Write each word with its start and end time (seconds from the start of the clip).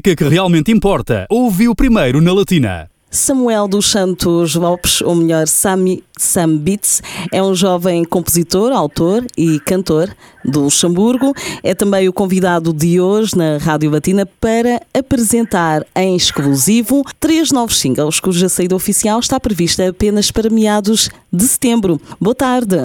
que 0.00 0.14
realmente 0.24 0.72
importa. 0.72 1.26
Ouve 1.30 1.68
o 1.68 1.74
primeiro 1.74 2.20
na 2.20 2.32
Latina. 2.32 2.90
Samuel 3.10 3.66
dos 3.66 3.90
Santos 3.90 4.54
Lopes, 4.54 5.00
ou 5.00 5.14
melhor, 5.14 5.48
Sami 5.48 6.04
Sam 6.16 6.58
Beats, 6.58 7.02
é 7.32 7.42
um 7.42 7.54
jovem 7.54 8.04
compositor, 8.04 8.70
autor 8.70 9.24
e 9.36 9.58
cantor 9.60 10.14
do 10.44 10.60
Luxemburgo. 10.60 11.32
É 11.62 11.74
também 11.74 12.06
o 12.06 12.12
convidado 12.12 12.72
de 12.72 13.00
hoje 13.00 13.36
na 13.36 13.56
Rádio 13.56 13.90
Latina 13.90 14.26
para 14.38 14.82
apresentar 14.92 15.86
em 15.96 16.14
exclusivo 16.14 17.02
três 17.18 17.50
novos 17.50 17.78
singles, 17.78 18.20
cuja 18.20 18.48
saída 18.48 18.76
oficial 18.76 19.20
está 19.20 19.40
prevista 19.40 19.88
apenas 19.88 20.30
para 20.30 20.50
meados 20.50 21.08
de 21.32 21.44
setembro. 21.44 21.98
Boa 22.20 22.34
tarde. 22.34 22.76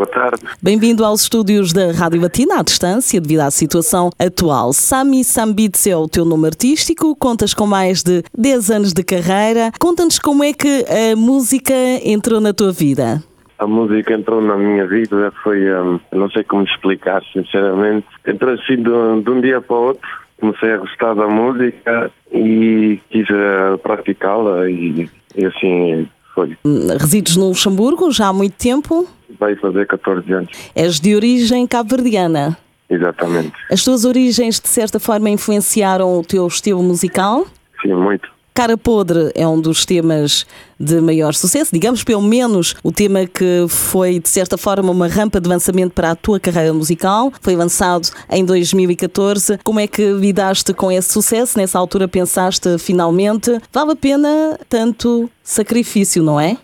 Boa 0.00 0.08
tarde. 0.08 0.40
Bem-vindo 0.62 1.04
aos 1.04 1.24
estúdios 1.24 1.74
da 1.74 1.92
Rádio 1.92 2.22
Latina 2.22 2.60
à 2.60 2.62
distância, 2.62 3.20
devido 3.20 3.40
à 3.40 3.50
situação 3.50 4.08
atual. 4.18 4.72
Sami 4.72 5.22
Sambits 5.22 5.86
é 5.86 5.94
o 5.94 6.08
teu 6.08 6.24
nome 6.24 6.46
artístico, 6.46 7.14
contas 7.14 7.52
com 7.52 7.66
mais 7.66 8.02
de 8.02 8.22
10 8.34 8.70
anos 8.70 8.92
de 8.94 9.04
carreira. 9.04 9.70
Conta-nos 9.78 10.18
como 10.18 10.42
é 10.42 10.54
que 10.54 10.86
a 10.88 11.14
música 11.14 11.74
entrou 12.02 12.40
na 12.40 12.54
tua 12.54 12.72
vida. 12.72 13.22
A 13.58 13.66
música 13.66 14.14
entrou 14.14 14.40
na 14.40 14.56
minha 14.56 14.86
vida, 14.86 15.30
foi, 15.42 15.70
um, 15.70 16.00
não 16.10 16.30
sei 16.30 16.44
como 16.44 16.64
explicar, 16.64 17.22
sinceramente. 17.34 18.06
Entrou 18.26 18.54
assim 18.54 18.76
de, 18.76 19.22
de 19.22 19.30
um 19.30 19.40
dia 19.42 19.60
para 19.60 19.76
o 19.76 19.82
outro. 19.88 20.08
Comecei 20.40 20.72
a 20.72 20.78
gostar 20.78 21.12
da 21.12 21.28
música 21.28 22.10
e 22.32 22.98
quis 23.10 23.28
uh, 23.28 23.76
praticá-la 23.76 24.70
e, 24.70 25.10
e 25.36 25.44
assim 25.44 26.08
foi. 26.40 26.56
Resides 26.98 27.36
no 27.36 27.48
Luxemburgo 27.48 28.10
já 28.10 28.28
há 28.28 28.32
muito 28.32 28.54
tempo? 28.54 29.06
Vai 29.38 29.54
fazer 29.56 29.86
14 29.86 30.32
anos. 30.32 30.50
És 30.74 30.98
de 30.98 31.14
origem 31.14 31.66
cabo-verdiana. 31.66 32.56
Exatamente. 32.88 33.52
As 33.70 33.84
tuas 33.84 34.04
origens, 34.04 34.58
de 34.58 34.68
certa 34.68 34.98
forma, 34.98 35.30
influenciaram 35.30 36.18
o 36.18 36.24
teu 36.24 36.46
estilo 36.46 36.82
musical? 36.82 37.46
Sim, 37.80 37.94
muito. 37.94 38.28
Cara 38.60 38.76
Podre 38.76 39.30
é 39.34 39.48
um 39.48 39.58
dos 39.58 39.86
temas 39.86 40.46
de 40.78 41.00
maior 41.00 41.32
sucesso, 41.32 41.72
digamos 41.72 42.04
pelo 42.04 42.20
menos 42.20 42.76
o 42.84 42.92
tema 42.92 43.26
que 43.26 43.64
foi 43.70 44.18
de 44.18 44.28
certa 44.28 44.58
forma 44.58 44.90
uma 44.90 45.08
rampa 45.08 45.40
de 45.40 45.48
lançamento 45.48 45.92
para 45.92 46.10
a 46.10 46.14
tua 46.14 46.38
carreira 46.38 46.70
musical. 46.70 47.32
Foi 47.40 47.56
lançado 47.56 48.10
em 48.30 48.44
2014. 48.44 49.56
Como 49.64 49.80
é 49.80 49.86
que 49.86 50.12
lidaste 50.12 50.74
com 50.74 50.92
esse 50.92 51.10
sucesso? 51.10 51.58
Nessa 51.58 51.78
altura 51.78 52.06
pensaste 52.06 52.76
finalmente, 52.76 53.58
vale 53.72 53.92
a 53.92 53.96
pena 53.96 54.58
tanto 54.68 55.30
sacrifício, 55.42 56.22
não 56.22 56.38
é? 56.38 56.58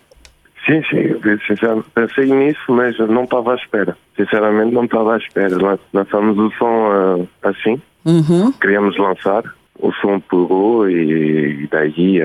Sim, 0.67 0.83
sim, 0.91 1.19
pensei 1.95 2.27
nisso, 2.27 2.61
mas 2.67 2.95
não 2.99 3.23
estava 3.23 3.53
à 3.53 3.55
espera. 3.55 3.97
Sinceramente, 4.15 4.71
não 4.71 4.85
estava 4.85 5.15
à 5.15 5.17
espera. 5.17 5.79
Lançamos 5.91 6.37
o 6.37 6.51
som 6.59 7.21
uh, 7.21 7.27
assim, 7.41 7.81
uhum. 8.05 8.51
queríamos 8.51 8.95
lançar, 8.99 9.43
o 9.79 9.91
som 9.93 10.19
pegou 10.19 10.89
e, 10.89 11.63
e 11.63 11.67
daí 11.67 12.21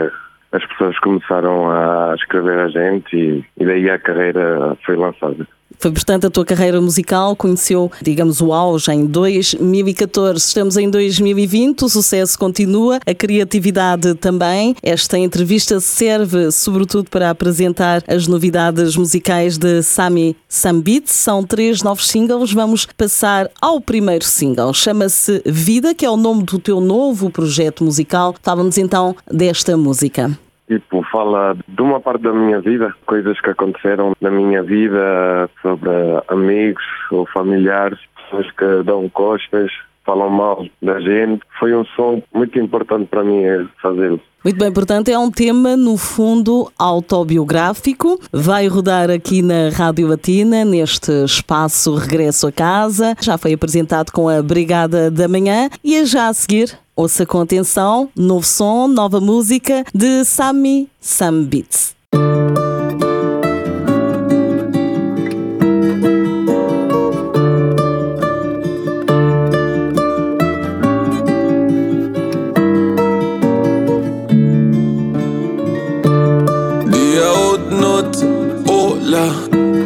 as 0.53 0.67
pessoas 0.67 0.99
começaram 0.99 1.71
a 1.71 2.15
escrever 2.15 2.59
a 2.59 2.69
gente 2.69 3.17
e, 3.17 3.45
e 3.59 3.65
daí 3.65 3.89
a 3.91 3.99
carreira 3.99 4.77
foi 4.85 4.97
lançada. 4.97 5.47
Foi, 5.79 5.91
portanto, 5.91 6.27
a 6.27 6.31
tua 6.31 6.45
carreira 6.45 6.81
musical 6.81 7.35
conheceu, 7.37 7.91
digamos, 8.03 8.41
o 8.41 8.53
auge 8.53 8.93
em 8.93 9.07
2014. 9.07 10.39
Estamos 10.39 10.77
em 10.77 10.89
2020, 10.89 11.85
o 11.85 11.89
sucesso 11.89 12.39
continua, 12.39 12.99
a 13.07 13.15
criatividade 13.15 14.15
também. 14.15 14.77
Esta 14.83 15.19
entrevista 15.19 15.81
serve, 15.81 16.51
sobretudo, 16.51 17.11
para 17.11 17.31
apresentar 17.31 18.03
as 18.07 18.27
novidades 18.27 18.97
musicais 18.97 19.59
de 19.59 19.83
Sami 19.83 20.37
Sambit. 20.49 21.11
São 21.11 21.45
três 21.45 21.83
novos 21.83 22.09
singles. 22.09 22.53
Vamos 22.53 22.87
passar 22.97 23.51
ao 23.61 23.81
primeiro 23.81 24.25
single. 24.25 24.73
Chama-se 24.73 25.43
Vida, 25.45 25.95
que 25.95 26.05
é 26.05 26.11
o 26.11 26.17
nome 26.17 26.45
do 26.45 26.59
teu 26.59 26.81
novo 26.81 27.31
projeto 27.31 27.85
musical. 27.85 28.35
Falamos 28.43 28.79
então 28.79 29.15
desta 29.31 29.77
música 29.77 30.39
tipo, 30.69 31.03
fala 31.11 31.57
de 31.67 31.83
uma 31.83 32.01
parte 32.01 32.23
da 32.23 32.33
minha 32.33 32.61
vida, 32.61 32.95
coisas 33.07 33.41
que 33.41 33.51
aconteceram 33.51 34.13
na 34.21 34.31
minha 34.31 34.63
vida, 34.63 35.51
sobre 35.61 35.91
amigos 36.29 36.85
ou 37.11 37.27
familiares, 37.27 37.99
pessoas 38.17 38.51
que 38.53 38.83
dão 38.85 39.09
costas, 39.09 39.71
falam 40.05 40.31
mal 40.31 40.67
da 40.83 41.01
gente. 41.01 41.43
Foi 41.59 41.75
um 41.75 41.85
som 41.97 42.23
muito 42.35 42.59
importante 42.59 43.07
para 43.07 43.25
mim 43.25 43.43
fazê-lo. 43.81 44.21
Muito 44.45 44.59
bem, 44.59 44.73
portanto, 44.73 45.09
é 45.09 45.17
um 45.17 45.31
tema, 45.31 45.77
no 45.77 45.97
fundo, 45.97 46.71
autobiográfico. 46.77 48.19
Vai 48.33 48.67
rodar 48.67 49.09
aqui 49.09 49.41
na 49.41 49.69
Rádio 49.69 50.09
Latina, 50.09 50.65
neste 50.65 51.13
espaço 51.25 51.95
Regresso 51.95 52.49
a 52.49 52.53
Casa. 52.53 53.15
Já 53.21 53.39
foi 53.39 53.53
apresentado 53.53 54.11
com 54.11 54.29
a 54.29 54.43
Brigada 54.43 55.13
da 55.13 55.29
Manhã 55.29 55.71
e 55.85 55.95
é 55.95 56.05
já 56.05 56.27
a 56.27 56.35
seguir. 56.35 56.77
Ouça 56.95 57.25
com 57.25 57.41
atenção, 57.41 58.11
novo 58.15 58.47
som, 58.47 58.87
nova 58.87 59.21
música 59.21 59.85
de 59.95 60.25
Sami 60.25 60.89
Sam 61.01 61.45
Beats. 61.45 61.95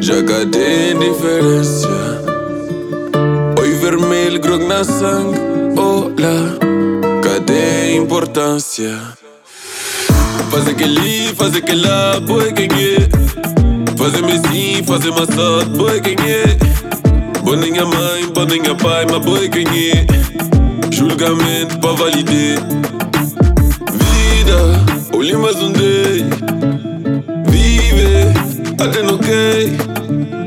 Já 0.07 0.23
cadê 0.23 0.93
indiferença 0.93 1.89
Oi 3.61 3.71
vermelho, 3.81 4.41
grog 4.41 4.65
na 4.65 4.85
sangue 4.85 5.37
Olá, 5.77 6.66
cadê 7.27 7.97
importância. 7.97 8.97
Fazer 10.49 10.71
aquele, 10.71 11.35
fazer 11.35 11.59
aquela, 11.59 12.21
boi 12.21 12.53
quem 12.53 12.67
é? 12.67 13.97
Fazer 13.99 14.23
me 14.23 14.39
sim, 14.39 14.85
fazer 14.85 15.11
maçã, 15.11 15.67
boi 15.77 16.01
quem 16.01 16.15
é? 16.15 16.57
Boninha 17.43 17.85
mãe, 17.85 18.27
boninha 18.33 18.77
pai, 18.77 19.07
mas 19.11 19.25
boi 19.25 19.49
quem 19.49 19.67
é? 19.67 20.07
Julgamento 20.93 21.79
para 21.81 21.93
validar. 21.95 22.63
Vida, 23.93 24.59
olhe 25.13 25.37
mais 25.37 25.57
um 25.57 25.73
dia. 25.73 26.47
Até 28.79 29.03
no 29.03 29.19
que 29.19 29.73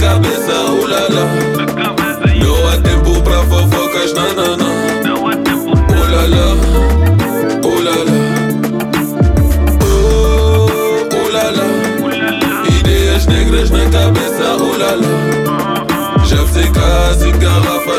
cabeça, 0.02 0.52
oh 0.64 0.86
la 0.86 1.08
la 1.08 1.81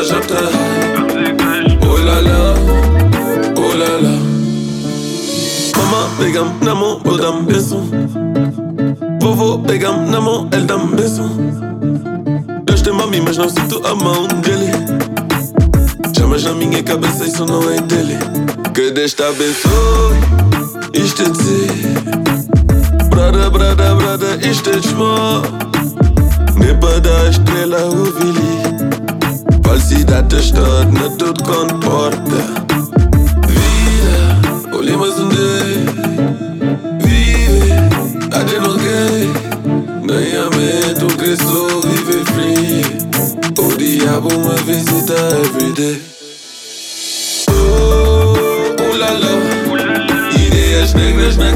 garrafa, 0.04 0.06
já 0.06 0.20
tá 0.20 0.34
high. 0.34 1.78
Oh 1.82 1.96
lá 2.04 2.20
lá, 2.20 2.54
oh 3.56 3.76
lá 3.76 3.92
lá. 4.02 4.18
Mama, 5.76 6.10
pega-me 6.18 6.64
na 6.64 6.74
mão, 6.74 7.00
vou 7.04 7.16
dar 7.16 7.30
um 7.30 7.44
beijo. 7.44 7.82
Vovô, 9.20 9.58
pega-me 9.60 10.10
na 10.10 10.20
mão, 10.20 10.48
ele 10.52 10.64
dá 10.64 10.76
um 10.76 10.88
beijo 10.88 11.44
tem 12.84 12.92
mami, 12.92 13.18
mas 13.18 13.38
não 13.38 13.48
sinto 13.48 13.80
a 13.86 13.94
mão 13.94 14.28
dele. 14.42 14.70
Chamas 16.14 16.44
na 16.44 16.52
minha 16.52 16.82
cabeça, 16.82 17.24
isso 17.24 17.46
não 17.46 17.62
é 17.70 17.80
dele. 17.80 18.18
Que 18.74 18.90
Deus 18.90 19.14
te 19.14 19.22
abençoe, 19.22 20.18
isto 20.92 21.22
é 21.22 21.28
de 21.30 21.42
si. 21.42 21.66
Brada, 23.08 23.48
brada, 23.48 23.94
brada, 23.94 24.38
isto 24.46 24.68
é 24.68 24.78
de 24.78 24.86
small. 24.86 25.40
Nem 26.58 26.78
para 26.78 27.00
dar 27.00 27.30
estrela, 27.30 27.86
o 27.86 28.04
vili. 28.04 28.73
Falsidade 29.74 30.36
está 30.36 30.84
na 30.84 31.10
tudo 31.18 31.42
comporta. 31.42 32.36
Vida, 33.48 34.72
olhe 34.72 34.96
mais 34.96 35.18
um 35.18 35.28
dia. 35.28 35.84
Vive, 37.00 37.72
até 38.32 38.60
não 38.60 38.78
quer. 38.78 39.26
Ganhamento, 40.06 41.16
cresço, 41.16 41.80
viver 41.80 42.24
free 42.24 42.82
O 43.58 43.76
diabo 43.76 44.28
me 44.28 44.54
visita 44.62 45.14
everyday 45.44 46.00
Oh, 47.48 48.34
uh, 48.80 48.96
la 48.96 49.10
la 49.10 50.36
Ideias 50.38 50.94
negras 50.94 51.36
na 51.36 51.50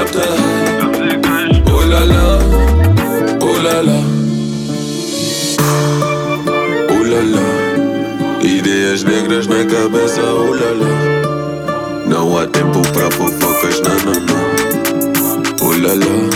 tem. 0.00 1.62
Oh 1.70 1.84
lá 1.86 2.00
lá, 2.00 2.38
oh 3.40 3.62
lá 3.62 3.80
lá. 3.82 4.00
Oh 6.88 7.02
lá 7.04 7.20
lá. 7.20 7.48
Ideias 8.42 9.04
negras 9.04 9.46
na 9.46 9.64
cabeça, 9.66 10.22
oh 10.22 10.54
lá 10.54 10.72
lá. 10.80 10.92
Não 12.06 12.38
há 12.38 12.46
tempo 12.46 12.80
para 12.92 13.10
fofocas, 13.10 13.80
não, 13.80 13.96
não, 14.06 14.20
não. 14.20 14.42
Oh 15.60 15.72
lá 15.72 15.92
lá, 15.92 16.31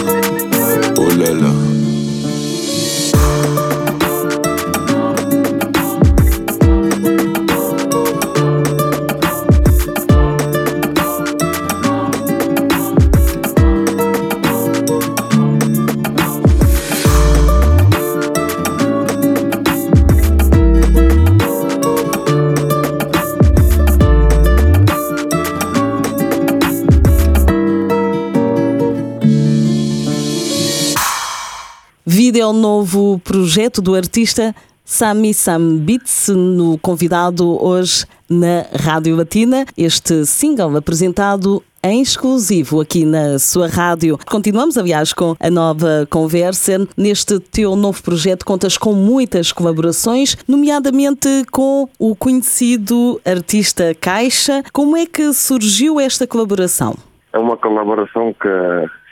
o 32.49 32.53
novo 32.53 33.21
projeto 33.25 33.83
do 33.83 33.95
artista 33.95 34.55
Sami 34.85 35.35
Sam 35.35 35.79
Beats, 35.79 36.29
no 36.29 36.79
convidado 36.79 37.63
hoje 37.63 38.07
na 38.29 38.67
Rádio 38.73 39.17
Latina. 39.17 39.67
Este 39.77 40.25
single 40.25 40.77
apresentado 40.77 41.63
em 41.83 42.01
exclusivo 42.01 42.81
aqui 42.81 43.05
na 43.05 43.39
sua 43.39 43.69
rádio. 43.69 44.19
Continuamos, 44.27 44.77
aliás, 44.77 45.13
com 45.13 45.37
a 45.39 45.51
nova 45.51 46.07
conversa. 46.09 46.87
Neste 46.97 47.41
teu 47.41 47.75
novo 47.75 48.03
projeto 48.03 48.45
contas 48.45 48.79
com 48.79 48.93
muitas 48.93 49.53
colaborações, 49.53 50.37
nomeadamente 50.47 51.29
com 51.51 51.89
o 51.99 52.15
conhecido 52.15 53.21
artista 53.25 53.95
Caixa. 54.01 54.63
Como 54.73 54.97
é 54.97 55.05
que 55.05 55.33
surgiu 55.33 55.99
esta 55.99 56.27
colaboração? 56.27 56.97
É 57.37 57.39
uma 57.39 57.59
colaboração 57.59 58.33
que, 58.33 58.49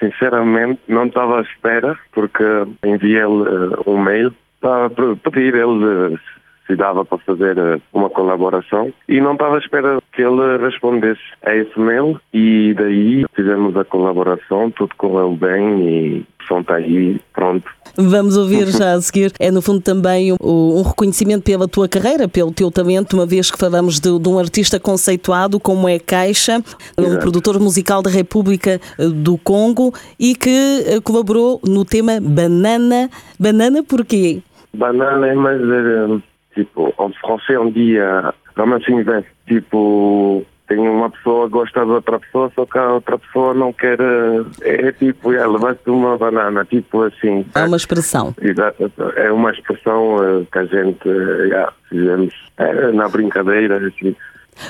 sinceramente, 0.01 0.81
não 0.89 1.05
estava 1.05 1.41
à 1.41 1.43
espera, 1.43 1.95
porque 2.11 2.43
enviei-lhe 2.83 3.27
uh, 3.27 3.83
um 3.87 3.99
mail 3.99 4.35
para 4.63 4.89
pedir 5.31 5.55
ele 5.55 6.19
se 6.67 6.77
dava 6.77 7.05
para 7.05 7.19
fazer 7.19 7.59
uh, 7.59 7.81
uma 7.93 8.11
colaboração 8.11 8.93
e 9.09 9.21
não 9.21 9.33
estava 9.33 9.57
à 9.57 9.59
espera 9.59 9.99
que 10.13 10.23
ele 10.23 10.59
respondesse 10.59 11.21
a 11.45 11.55
esse 11.55 11.79
mail 11.79 12.21
e 12.33 12.75
daí 12.75 13.25
fizemos 13.35 13.77
a 13.77 13.85
colaboração, 13.85 14.71
tudo 14.71 14.95
correu 14.97 15.35
bem 15.37 15.81
e 15.83 16.27
o 16.41 16.47
som 16.47 16.61
está 16.61 16.77
aí, 16.77 17.21
pronto. 17.33 17.67
Vamos 17.97 18.37
ouvir 18.37 18.67
já 18.67 18.93
a 18.93 19.01
seguir. 19.01 19.33
É, 19.39 19.51
no 19.51 19.63
fundo, 19.63 19.81
também 19.81 20.33
um, 20.33 20.37
um 20.43 20.83
reconhecimento 20.83 21.45
pela 21.45 21.69
tua 21.69 21.89
carreira, 21.89 22.27
pelo 22.29 22.53
teu 22.53 22.71
talento, 22.71 23.15
uma 23.15 23.27
vez 23.27 23.51
que 23.51 23.59
falamos 23.59 24.01
de, 24.01 24.19
de 24.19 24.29
um 24.29 24.39
artista 24.39 24.81
conceituado 24.81 25.61
como 25.61 25.89
é 25.89 25.99
Caixa, 25.99 26.63
um 26.99 27.05
Exato. 27.05 27.21
produtor 27.21 27.61
musical 27.61 28.03
da 28.03 28.11
República 28.11 28.81
eh, 28.99 29.09
do 29.09 29.39
Congo 29.39 29.95
e 30.19 30.35
que 30.35 30.51
eh, 30.87 31.01
colaborou 31.03 31.61
no 31.67 31.85
tema 31.85 32.21
Banana. 32.21 33.09
Banana 33.39 33.83
porquê? 33.83 34.43
Banana 34.75 35.29
é 35.29 35.35
mais, 35.35 35.61
tipo, 36.55 36.93
en 36.99 37.11
français 37.21 37.57
on 37.57 37.71
dit 37.71 37.97
euh, 37.97 38.31
ramasse 38.57 38.91
investe. 38.91 39.31
Tipo, 39.47 40.45
tem 40.67 40.79
uma 40.79 41.11
pessoa 41.11 41.47
que 41.47 41.53
gosta 41.53 41.85
de 41.85 41.91
outra 41.91 42.19
pessoa, 42.19 42.51
só 42.55 42.65
que 42.65 42.79
a 42.79 42.95
outra 42.95 43.19
pessoa 43.19 43.53
não 43.53 43.73
quer. 43.73 44.01
uh, 44.01 44.47
É 44.63 44.93
tipo, 44.93 45.33
é, 45.33 45.47
levaste 45.47 45.91
uma 45.91 46.17
banana, 46.17 46.65
tipo 46.65 47.03
assim. 47.03 47.45
É 47.55 47.65
uma 47.65 47.77
expressão. 47.77 48.35
Exato, 48.41 48.91
é 49.17 49.31
uma 49.31 49.51
expressão 49.51 50.17
uh, 50.17 50.47
que 50.51 50.59
a 50.59 50.65
gente 50.65 51.09
uh, 51.09 51.49
já 51.49 51.73
fizemos 51.89 52.35
é, 52.57 52.93
na 52.93 53.09
brincadeira, 53.09 53.77
assim. 53.87 54.17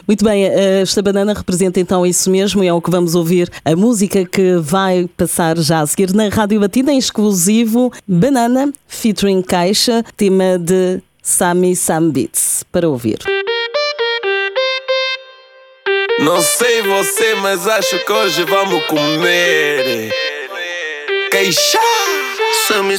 Muito 0.08 0.24
bem, 0.24 0.46
eh, 0.46 0.80
esta 0.80 1.02
banana 1.02 1.34
representa 1.34 1.78
então 1.78 2.06
isso 2.06 2.30
mesmo 2.30 2.64
e 2.64 2.66
é 2.66 2.72
o 2.72 2.80
que 2.80 2.90
vamos 2.90 3.14
ouvir. 3.14 3.50
A 3.64 3.76
música 3.76 4.24
que 4.24 4.56
vai 4.56 5.06
passar 5.16 5.58
já 5.58 5.80
a 5.80 5.86
seguir 5.86 6.14
na 6.14 6.28
Rádio 6.28 6.58
Batida, 6.58 6.90
em 6.90 6.98
exclusivo 6.98 7.92
Banana, 8.08 8.72
featuring 8.88 9.42
Caixa, 9.42 10.02
tema 10.16 10.58
de 10.58 11.02
Sami 11.26 11.74
Sam 11.74 12.10
Beats, 12.10 12.64
para 12.70 12.86
ouvir. 12.86 13.18
Não 16.18 16.38
sei 16.42 16.82
você, 16.82 17.34
mas 17.36 17.66
acho 17.66 17.98
que 18.04 18.12
hoje 18.12 18.44
vamos 18.44 18.84
comer. 18.84 20.12
Queixar. 21.30 21.80
Some 22.68 22.88
me 22.88 22.98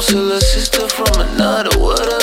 counselor, 0.00 0.40
sister 0.40 0.88
from 0.88 1.20
another, 1.20 1.78
whatever 1.78 2.19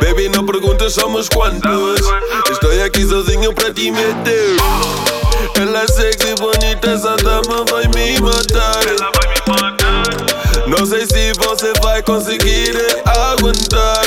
Baby, 0.00 0.28
não 0.30 0.46
perguntas 0.46 0.94
somos 0.94 1.28
quantos. 1.28 2.00
Estou 2.50 2.70
aqui 2.84 3.04
sozinho 3.06 3.52
para 3.52 3.72
te 3.72 3.90
meter. 3.90 4.56
Ela 5.60 5.82
é 5.82 5.86
sexy, 5.88 6.34
bonita, 6.40 6.90
essa 6.90 7.16
dama 7.16 7.64
vai 7.70 7.86
me 7.88 8.18
matar. 8.20 8.80
Não 10.66 10.86
sei 10.86 11.06
se 11.06 11.32
você 11.38 11.72
vai 11.82 12.02
conseguir 12.02 12.74
aguentar. 13.04 14.04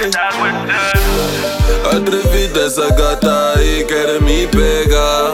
Atrevida 1.96 2.62
essa 2.62 2.90
gata 2.92 3.54
aí 3.58 3.86
quer 3.86 4.22
me 4.22 4.48
pegar. 4.48 5.32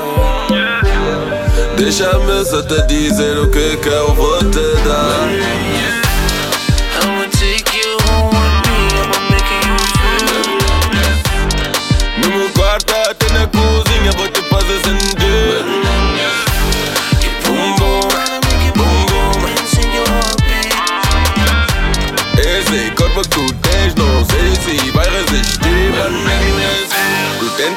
Deixa-me 1.77 2.45
só 2.45 2.61
te 2.63 2.81
dizer 2.87 3.37
o 3.37 3.49
que 3.49 3.77
que 3.77 3.89
eu 3.89 4.13
vou 4.13 4.39
te 4.39 4.75
dar. 4.85 5.96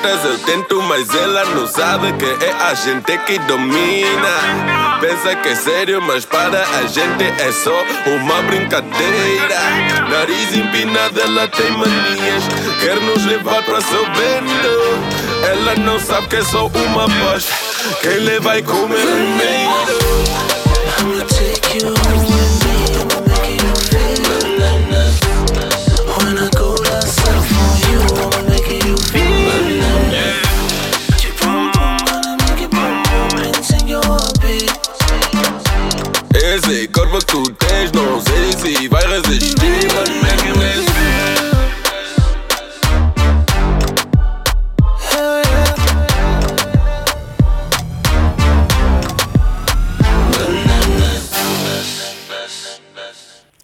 Eu 0.08 0.38
tento, 0.38 0.82
mas 0.82 1.14
ela 1.14 1.44
não 1.46 1.66
sabe 1.66 2.12
que 2.14 2.44
é 2.44 2.52
a 2.52 2.74
gente 2.74 3.18
que 3.18 3.38
domina. 3.40 4.98
Pensa 5.00 5.36
que 5.36 5.48
é 5.48 5.54
sério, 5.54 6.00
mas 6.00 6.24
para 6.24 6.62
a 6.62 6.86
gente 6.86 7.24
é 7.24 7.52
só 7.52 7.74
uma 8.06 8.42
brincadeira. 8.42 9.58
Nariz 10.08 10.56
empinado, 10.56 11.20
ela 11.20 11.46
tem 11.48 11.70
manias, 11.72 12.44
quer 12.80 13.00
nos 13.00 13.24
levar 13.26 13.62
pra 13.62 13.80
seu 13.80 14.04
vento. 14.04 15.20
Ela 15.46 15.74
não 15.76 16.00
sabe 16.00 16.28
que 16.28 16.36
é 16.36 16.44
só 16.44 16.66
uma 16.66 17.06
voz, 17.06 17.46
quem 18.00 18.18
lhe 18.18 18.40
vai 18.40 18.62
comer 18.62 19.00
primeiro. 19.00 20.59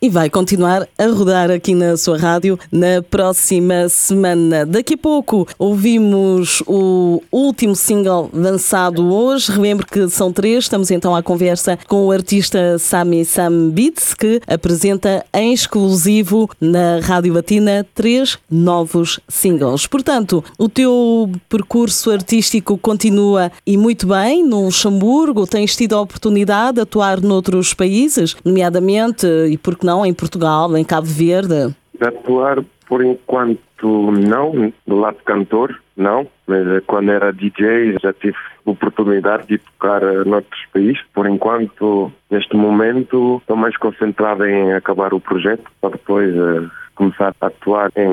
E 0.07 0.09
vai 0.09 0.31
continuar 0.31 0.87
a 0.97 1.07
rodar 1.07 1.51
aqui 1.51 1.75
na 1.75 1.97
sua 1.97 2.17
rádio 2.17 2.57
na 2.71 3.03
próxima 3.03 3.89
semana. 3.89 4.65
Daqui 4.65 4.95
a 4.95 4.97
pouco 4.97 5.49
ouvimos 5.59 6.63
o 6.65 7.21
último 7.33 7.75
single 7.75 8.31
lançado 8.33 9.13
hoje. 9.13 9.51
Relembro 9.51 9.85
que 9.85 10.09
são 10.09 10.33
três. 10.33 10.63
Estamos 10.63 10.93
então 10.93 11.13
à 11.17 11.25
conversa 11.25 11.77
com 11.89 12.07
o 12.07 12.13
artista 12.13 12.79
Sami 12.79 13.25
Sam 13.25 13.71
Beats, 13.71 14.15
que 14.15 14.41
apresenta 14.47 15.27
em 15.35 15.53
exclusivo 15.53 16.49
na 16.61 17.01
Rádio 17.03 17.35
Latina 17.35 17.85
três 17.93 18.39
novos 18.49 19.19
singles. 19.27 19.89
Portanto, 19.89 20.45
o 20.57 20.69
teu 20.69 21.29
percurso 21.49 22.13
artístico 22.13 22.79
continua 22.79 23.51
e 23.67 23.77
muito 23.77 24.07
bem 24.07 24.45
no 24.45 24.67
Luxemburgo. 24.67 25.49
Tens 25.49 25.75
tido 25.75 25.97
a 25.97 26.01
oportunidade 26.01 26.77
de 26.77 26.83
atuar 26.83 27.21
noutros 27.21 27.75
países, 27.75 28.37
nomeadamente, 28.45 29.27
e 29.51 29.59
por 29.59 29.77
que 29.77 29.85
não, 29.85 29.96
em 30.05 30.13
Portugal, 30.13 30.77
em 30.77 30.85
Cabo 30.85 31.07
Verde. 31.07 31.75
De 31.99 32.07
atuar, 32.07 32.63
por 32.89 33.05
enquanto, 33.05 34.11
não. 34.11 34.73
Do 34.87 34.97
lado 34.97 35.19
cantor, 35.25 35.81
não. 35.97 36.27
Mas 36.47 36.67
eh, 36.67 36.83
quando 36.87 37.11
era 37.11 37.33
DJ, 37.33 37.97
já 38.03 38.13
tive 38.13 38.37
oportunidade 38.65 39.47
de 39.49 39.59
tocar 39.59 40.03
eh, 40.03 40.25
noutros 40.25 40.61
países. 40.73 41.03
Por 41.15 41.27
enquanto, 41.27 42.13
neste 42.31 42.57
momento, 42.57 43.39
estou 43.41 43.57
mais 43.57 43.77
concentrado 43.77 44.45
em 44.45 44.73
acabar 44.73 45.15
o 45.15 45.21
projeto 45.21 45.65
para 45.81 45.91
depois 45.91 46.35
eh, 46.35 46.69
começar 46.97 47.35
a 47.41 47.47
atuar 47.47 47.93
em 47.95 48.09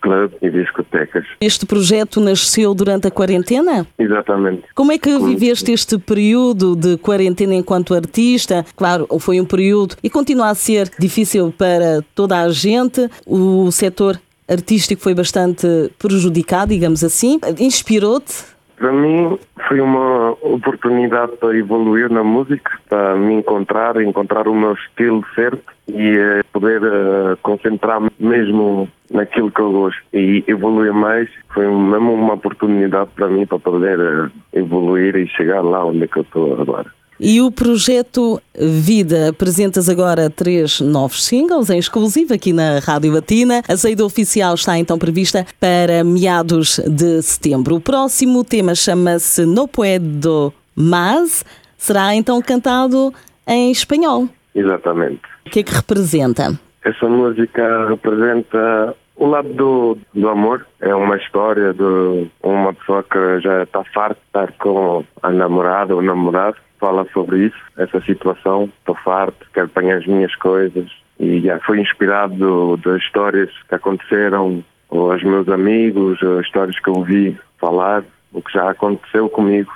clubes 0.00 0.36
e 0.42 0.50
discotecas. 0.50 1.24
Este 1.40 1.64
projeto 1.64 2.20
nasceu 2.20 2.74
durante 2.74 3.06
a 3.06 3.10
quarentena? 3.10 3.86
Exatamente. 3.98 4.64
Como 4.74 4.92
é 4.92 4.98
que 4.98 5.16
viveste 5.20 5.72
este 5.72 5.98
período 5.98 6.74
de 6.74 6.98
quarentena 6.98 7.54
enquanto 7.54 7.94
artista? 7.94 8.66
Claro, 8.76 9.06
foi 9.20 9.40
um 9.40 9.44
período 9.44 9.96
e 10.02 10.10
continua 10.10 10.50
a 10.50 10.54
ser 10.54 10.90
difícil 10.98 11.54
para 11.56 12.02
toda 12.14 12.42
a 12.42 12.48
gente. 12.48 13.08
O 13.24 13.70
setor 13.70 14.18
artístico 14.48 15.02
foi 15.02 15.14
bastante 15.14 15.66
prejudicado, 15.98 16.72
digamos 16.72 17.02
assim. 17.02 17.40
Inspirou-te? 17.58 18.54
Para 18.76 18.92
mim 18.92 19.38
foi 19.68 19.80
uma 19.80 20.32
oportunidade 20.42 21.36
para 21.36 21.56
evoluir 21.56 22.10
na 22.10 22.24
música, 22.24 22.78
para 22.88 23.14
me 23.14 23.34
encontrar, 23.34 24.00
encontrar 24.00 24.48
o 24.48 24.54
meu 24.54 24.72
estilo 24.72 25.24
certo 25.34 25.72
e 25.88 26.18
eh, 26.18 26.42
poder 26.52 26.82
eh, 26.82 27.36
concentrar-me 27.40 28.10
mesmo 28.18 28.88
naquilo 29.10 29.50
que 29.50 29.60
eu 29.60 29.70
gosto 29.70 30.02
e 30.12 30.42
evoluir 30.48 30.92
mais. 30.92 31.30
Foi 31.52 31.66
mesmo 31.66 32.14
uma 32.14 32.34
oportunidade 32.34 33.10
para 33.14 33.28
mim 33.28 33.46
para 33.46 33.60
poder 33.60 33.98
eh, 34.00 34.30
evoluir 34.52 35.14
e 35.16 35.28
chegar 35.28 35.62
lá 35.62 35.84
onde 35.84 36.04
é 36.04 36.08
que 36.08 36.18
eu 36.18 36.22
estou 36.22 36.60
agora. 36.60 36.90
E 37.18 37.40
o 37.40 37.50
projeto 37.50 38.40
Vida, 38.56 39.30
apresentas 39.30 39.88
agora 39.88 40.30
três 40.30 40.80
novos 40.80 41.24
singles 41.24 41.70
em 41.70 41.78
exclusivo 41.78 42.34
aqui 42.34 42.52
na 42.52 42.78
Rádio 42.78 43.12
Latina. 43.12 43.62
A 43.68 43.76
saída 43.76 44.04
oficial 44.04 44.54
está 44.54 44.78
então 44.78 44.98
prevista 44.98 45.44
para 45.58 46.04
meados 46.04 46.78
de 46.78 47.22
setembro. 47.22 47.76
O 47.76 47.80
próximo 47.80 48.44
tema 48.44 48.74
chama-se 48.74 49.44
No 49.44 49.66
Puedo 49.66 50.52
Mas, 50.74 51.44
será 51.76 52.14
então 52.14 52.40
cantado 52.40 53.12
em 53.46 53.70
espanhol. 53.70 54.28
Exatamente. 54.54 55.22
O 55.46 55.50
que 55.50 55.60
é 55.60 55.62
que 55.62 55.74
representa? 55.74 56.58
Essa 56.84 57.08
música 57.08 57.88
representa 57.88 58.94
o 59.16 59.26
lado 59.26 59.48
do, 59.52 59.98
do 60.14 60.28
amor. 60.28 60.66
É 60.80 60.94
uma 60.94 61.16
história 61.16 61.72
de 61.72 62.28
uma 62.42 62.72
pessoa 62.74 63.02
que 63.02 63.40
já 63.40 63.62
está 63.62 63.82
farta 63.84 64.14
de 64.14 64.26
estar 64.26 64.52
com 64.58 65.04
a 65.22 65.30
namorada 65.30 65.94
ou 65.94 66.02
namorado. 66.02 66.56
Fala 66.84 67.06
sobre 67.14 67.46
isso, 67.46 67.56
essa 67.78 67.98
situação. 68.02 68.70
Estou 68.78 68.94
farto, 68.94 69.46
quero 69.54 69.64
apanhar 69.64 69.96
as 69.96 70.06
minhas 70.06 70.36
coisas. 70.36 70.86
E 71.18 71.40
já 71.40 71.58
foi 71.60 71.80
inspirado 71.80 72.76
das 72.76 73.00
histórias 73.00 73.48
que 73.66 73.74
aconteceram 73.74 74.62
ou 74.90 75.10
aos 75.10 75.22
meus 75.22 75.48
amigos, 75.48 76.22
as 76.22 76.44
histórias 76.44 76.78
que 76.78 76.86
eu 76.86 76.92
ouvi 76.92 77.38
falar, 77.58 78.04
o 78.34 78.42
que 78.42 78.52
já 78.52 78.68
aconteceu 78.68 79.30
comigo. 79.30 79.72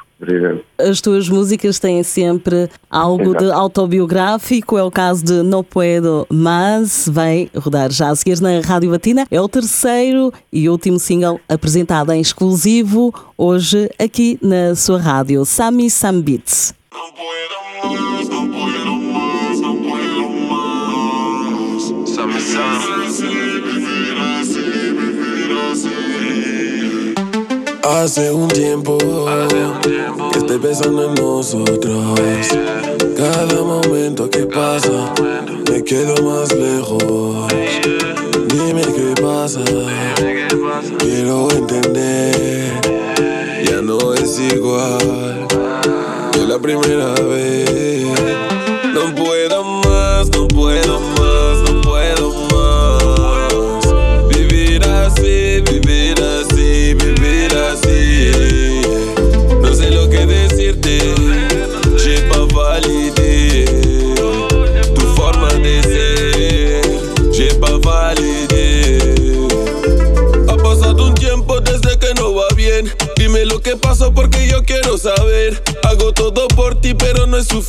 As 0.79 1.01
tuas 1.01 1.31
músicas 1.31 1.79
têm 1.79 2.03
sempre 2.03 2.69
algo 2.91 3.35
de 3.35 3.45
Exato. 3.45 3.59
autobiográfico, 3.59 4.77
é 4.77 4.83
o 4.83 4.91
caso 4.91 5.25
de 5.25 5.43
No 5.43 5.65
Puedo 5.65 6.27
Mas, 6.29 7.09
vai 7.11 7.49
rodar 7.57 7.91
já 7.91 8.11
a 8.11 8.17
seguir 8.17 8.39
na 8.43 8.61
Rádio 8.61 8.91
Latina. 8.91 9.27
É 9.31 9.41
o 9.41 9.49
terceiro 9.49 10.31
e 10.53 10.69
último 10.69 10.99
single 10.99 11.41
apresentado 11.49 12.13
em 12.13 12.21
exclusivo 12.21 13.15
hoje 13.39 13.89
aqui 13.99 14.39
na 14.43 14.75
sua 14.75 14.99
rádio, 15.01 15.43
Sami 15.47 15.89
Sam 15.89 16.23
Hace 27.85 28.33
un 28.33 28.49
tiempo 28.49 28.99
que 30.33 30.39
estoy 30.39 30.59
pensando 30.59 31.09
en 31.09 31.15
nosotros. 31.15 32.19
Cada 33.17 33.63
momento 33.63 34.29
que 34.29 34.47
pasa 34.47 35.13
me 35.71 35.85
quedo 35.85 36.15
más 36.25 36.53
lejos. 36.53 37.53
Dime 38.49 38.83
qué 38.83 39.15
pasa, 39.23 39.61
quiero 40.99 41.51
entender. 41.53 42.81
Ya 43.65 43.83
no 43.83 44.15
es 44.15 44.41
igual 44.41 45.38
la 46.47 46.59
primera 46.59 47.15
vez. 47.15 47.69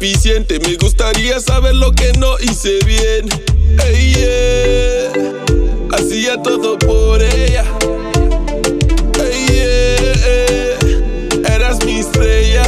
Me 0.01 0.75
gustaría 0.77 1.41
saber 1.41 1.75
lo 1.75 1.91
que 1.91 2.13
no 2.13 2.39
hice 2.39 2.79
bien. 2.85 3.27
Ey, 3.85 4.13
yeah. 4.13 5.11
Hacía 5.91 6.41
todo 6.41 6.79
por 6.79 7.21
ella. 7.21 7.65
Ey, 9.21 9.45
yeah. 11.43 11.53
Eras 11.53 11.83
mi 11.83 11.99
estrella. 11.99 12.58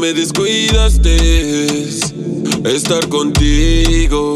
Me 0.00 0.14
descuidaste. 0.14 1.66
Estar 2.64 3.08
contigo 3.08 4.32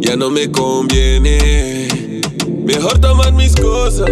ya 0.00 0.16
no 0.16 0.30
me 0.30 0.50
conviene. 0.50 1.88
Mejor 2.64 2.98
tomar 2.98 3.32
mis 3.32 3.54
cosas, 3.54 4.10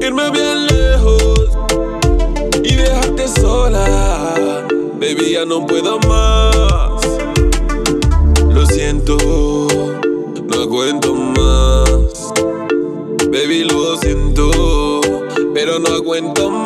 irme 0.00 0.30
bien 0.30 0.66
lejos 0.66 1.50
y 2.62 2.74
dejarte 2.74 3.28
sola. 3.28 4.34
Baby, 5.00 5.32
ya 5.32 5.44
no 5.44 5.66
puedo 5.66 5.98
más. 6.08 7.02
Lo 8.52 8.66
siento, 8.66 9.16
no 10.48 10.60
aguento 10.60 11.14
más. 11.14 12.32
Baby, 13.30 13.64
lo 13.64 13.96
siento, 13.96 15.00
pero 15.52 15.78
no 15.78 15.88
aguento 15.88 16.50
más. 16.50 16.63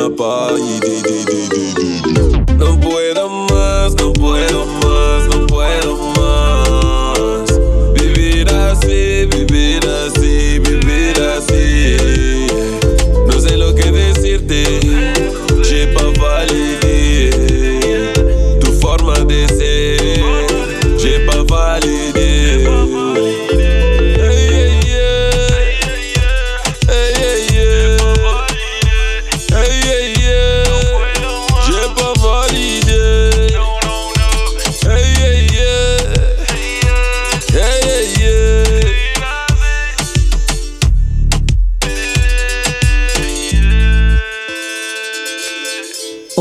Tu 0.00 0.08
n'as 0.08 0.16
pas 0.16 0.52
idée. 0.56 0.98
idée, 0.98 1.22
idée, 1.22 1.70
idée. 1.70 2.54
No 2.56 2.78
puedo 2.80 3.28
más, 3.28 3.94
no 3.96 4.12
puedo 4.12 4.66
más, 4.82 5.28
no 5.28 5.46
puedo 5.46 5.96
más. 5.96 6.19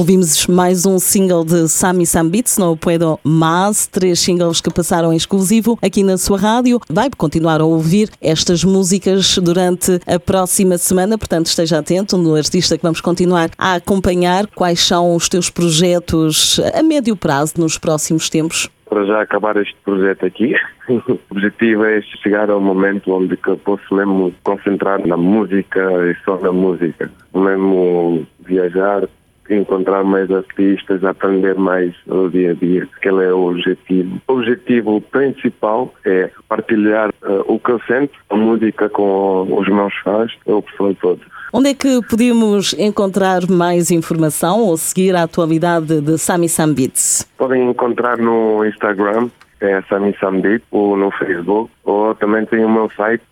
Ouvimos 0.10 0.48
mais 0.48 0.88
um 0.88 0.98
single 0.98 1.46
de 1.46 1.70
Sami 1.70 2.04
Sam 2.04 2.30
Beats, 2.30 2.58
No 2.58 2.76
Puedo 2.76 3.20
Mas, 3.24 3.86
três 3.86 4.20
singles 4.20 4.60
que 4.60 4.74
passaram 4.74 5.14
em 5.14 5.16
exclusivo 5.16 5.78
aqui 5.84 6.02
na 6.02 6.18
sua 6.18 6.36
rádio. 6.36 6.80
Vai 6.90 7.12
continuar 7.16 7.62
a 7.62 7.64
ouvir 7.64 8.10
estas 8.20 8.64
músicas 8.64 9.38
durante 9.38 10.00
a 10.08 10.20
próxima 10.20 10.80
semana, 10.80 11.16
portanto 11.16 11.46
esteja 11.46 11.78
atento 11.78 12.18
no 12.18 12.34
artista 12.34 12.76
que 12.76 12.82
vamos 12.82 13.02
continuar 13.02 13.52
a 13.56 13.76
acompanhar. 13.76 14.48
Quais 14.48 14.80
são 14.80 15.16
os 15.16 15.30
teus 15.30 15.52
projetos 15.52 16.60
a 16.74 16.82
médio 16.82 17.16
prazo 17.16 17.54
nos 17.60 17.78
próximos 17.78 18.32
tempos? 18.32 18.68
Para 18.90 19.06
já 19.06 19.22
acabar 19.22 19.58
este 19.58 19.76
projeto 19.86 20.26
aqui, 20.26 20.56
o 20.90 21.20
objetivo 21.30 21.86
é 21.86 22.02
chegar 22.24 22.50
ao 22.50 22.60
momento 22.60 23.12
onde 23.12 23.38
que 23.38 23.50
eu 23.50 23.58
posso 23.58 23.94
mesmo 23.94 24.34
concentrar 24.44 25.06
na 25.06 25.16
música 25.16 25.80
e 26.10 26.16
só 26.26 26.40
na 26.40 26.52
música. 26.52 27.12
Mesmo 27.32 28.26
viajar, 28.40 29.08
encontrar 29.50 30.04
mais 30.04 30.30
artistas, 30.32 31.04
aprender 31.04 31.56
mais 31.56 31.94
no 32.06 32.30
dia 32.30 32.52
a 32.52 32.54
dia. 32.54 32.88
Aquele 32.98 33.26
é 33.26 33.34
o 33.34 33.50
objetivo. 33.50 34.22
O 34.28 34.34
objetivo 34.34 35.02
principal 35.02 35.94
é 36.06 36.30
partilhar 36.48 37.10
eh, 37.24 37.42
o 37.46 37.60
que 37.60 37.72
eu 37.72 37.80
sinto, 37.82 38.14
a 38.30 38.36
música 38.36 38.90
com 38.90 39.48
os 39.52 39.68
meus 39.68 39.94
fãs, 40.04 40.32
o 40.46 40.62
pessoal 40.62 40.96
todo. 40.96 41.22
Onde 41.52 41.70
é 41.70 41.74
que 41.74 42.00
podemos 42.08 42.74
encontrar 42.74 43.50
mais 43.50 43.90
informação 43.90 44.62
ou 44.62 44.78
seguir 44.78 45.16
a 45.16 45.24
atualidade 45.24 46.00
de 46.00 46.18
Sami 46.18 46.48
Sam 46.48 46.74
Beats? 46.74 47.28
Podem 47.38 47.70
encontrar 47.70 48.18
no 48.18 48.64
Instagram, 48.66 49.30
é 49.60 49.82
Sami 49.90 50.16
Sambit, 50.20 50.64
ou 50.72 50.96
no 50.96 51.12
Facebook, 51.12 51.72
ou 51.84 52.16
também 52.16 52.46
tem 52.46 52.64
o 52.64 52.70
meu 52.70 52.90
site 52.96 53.24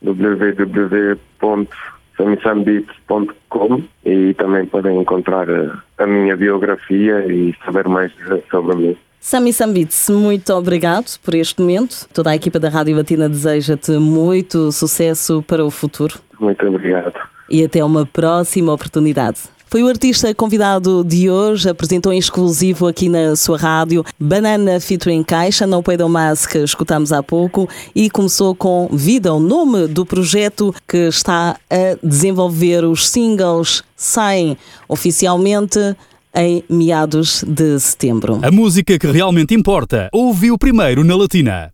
www.samisambit.com 2.17 3.83
e 4.05 4.33
também 4.33 4.65
podem 4.65 4.99
encontrar 4.99 5.47
eh, 5.49 5.71
a 5.97 6.05
minha 6.07 6.35
biografia 6.35 7.25
e 7.27 7.53
saber 7.65 7.87
mais 7.87 8.11
eh, 8.29 8.41
sobre 8.49 8.75
mim. 8.75 8.97
Sami 9.19 9.51
Sambits, 9.51 10.09
muito 10.09 10.53
obrigado 10.53 11.17
por 11.23 11.35
este 11.35 11.61
momento. 11.61 12.07
Toda 12.13 12.29
a 12.31 12.35
equipa 12.35 12.59
da 12.59 12.69
Rádio 12.69 12.95
Latina 12.95 13.27
deseja-te 13.27 13.91
muito 13.93 14.71
sucesso 14.71 15.43
para 15.45 15.65
o 15.65 15.71
futuro 15.71 16.15
Muito 16.39 16.65
obrigado. 16.65 17.13
e 17.49 17.63
até 17.63 17.83
uma 17.83 18.05
próxima 18.05 18.71
oportunidade. 18.73 19.39
Foi 19.69 19.83
o 19.83 19.89
artista 19.89 20.33
convidado 20.33 21.03
de 21.03 21.29
hoje, 21.29 21.69
apresentou 21.69 22.13
em 22.13 22.17
exclusivo 22.17 22.87
aqui 22.87 23.09
na 23.09 23.35
sua 23.35 23.57
rádio 23.57 24.01
Banana 24.17 24.79
featuring 24.79 25.23
Caixa, 25.23 25.67
não 25.67 25.83
Pedro 25.83 26.07
mais 26.07 26.45
que 26.45 26.59
escutamos 26.59 27.11
há 27.11 27.21
pouco, 27.21 27.67
e 27.93 28.09
começou 28.09 28.55
com 28.55 28.87
Vida, 28.93 29.33
o 29.33 29.41
nome 29.41 29.87
do 29.87 30.05
projeto 30.05 30.73
que 30.87 31.09
está 31.09 31.57
a 31.69 31.97
desenvolver. 32.01 32.85
Os 32.85 33.09
singles 33.09 33.83
saem 33.93 34.57
oficialmente 34.87 35.79
em 36.33 36.63
meados 36.69 37.43
de 37.45 37.79
setembro. 37.79 38.39
A 38.43 38.51
música 38.51 38.97
que 38.97 39.07
realmente 39.07 39.53
importa, 39.53 40.07
ouve 40.13 40.51
o 40.51 40.57
primeiro 40.57 41.03
na 41.03 41.15
Latina. 41.15 41.65